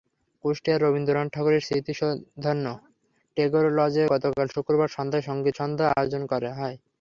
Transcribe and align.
কুষ্টিয়ায় 0.43 0.79
রবীন্দ্রনাথ 0.79 1.27
ঠাকুরের 1.33 1.65
স্মৃতিধন্য 1.65 2.65
টেগোর 3.37 3.65
লজে 3.77 4.03
গতকাল 4.13 4.47
শুক্রবার 4.55 4.89
সন্ধ্যায় 4.97 5.27
সংগীতসন্ধ্যার 5.29 5.93
আয়োজন 5.93 6.23
করা 6.31 6.51
হয়। 6.53 6.75